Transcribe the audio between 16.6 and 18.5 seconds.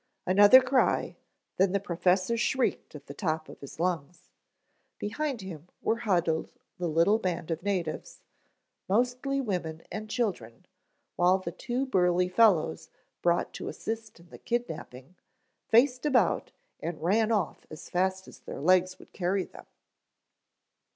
and ran off as fast as